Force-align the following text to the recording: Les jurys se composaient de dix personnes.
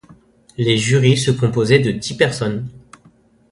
Les 0.57 0.77
jurys 0.79 1.15
se 1.17 1.29
composaient 1.29 1.77
de 1.77 1.91
dix 1.91 2.15
personnes. 2.15 2.67